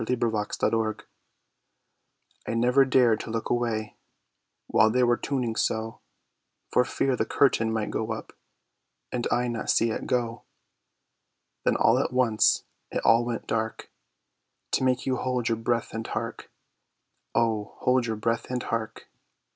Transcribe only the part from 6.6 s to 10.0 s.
For fear the Curtain might go up, And I not see